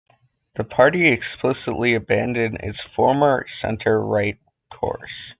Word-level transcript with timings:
The 0.55 0.63
party 0.63 1.09
explicitly 1.11 1.93
abandoned 1.93 2.55
its 2.63 2.79
former 2.95 3.45
center-right 3.61 4.39
course. 4.73 5.29